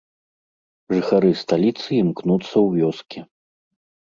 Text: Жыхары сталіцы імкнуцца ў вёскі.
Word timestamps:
Жыхары 0.93 1.29
сталіцы 1.41 1.85
імкнуцца 2.01 2.53
ў 2.65 2.69
вёскі. 2.81 3.19